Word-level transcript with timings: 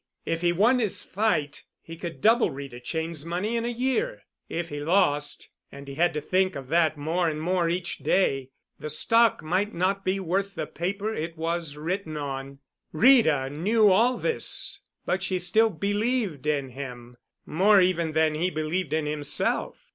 If 0.25 0.41
he 0.41 0.51
won 0.51 0.79
his 0.79 1.03
fight 1.03 1.63
he 1.79 1.95
could 1.95 2.21
double 2.21 2.49
Rita 2.49 2.79
Cheyne's 2.79 3.23
money 3.23 3.55
in 3.55 3.65
a 3.65 3.69
year. 3.69 4.23
If 4.49 4.69
he 4.69 4.79
lost—and 4.79 5.87
he 5.87 5.93
had 5.93 6.11
to 6.15 6.21
think 6.21 6.55
of 6.55 6.69
that 6.69 6.97
more 6.97 7.29
and 7.29 7.39
more 7.39 7.69
each 7.69 7.99
day—the 7.99 8.89
stock 8.89 9.43
might 9.43 9.75
not 9.75 10.03
be 10.03 10.19
worth 10.19 10.55
the 10.55 10.65
paper 10.65 11.13
it 11.13 11.37
was 11.37 11.75
written 11.77 12.17
on. 12.17 12.57
Rita 12.91 13.51
knew 13.51 13.91
all 13.91 14.17
this, 14.17 14.79
but 15.05 15.21
she 15.21 15.37
still 15.37 15.69
believed 15.69 16.47
in 16.47 16.69
him—more 16.69 17.79
even 17.79 18.13
than 18.13 18.33
he 18.33 18.49
believed 18.49 18.93
in 18.93 19.05
himself. 19.05 19.89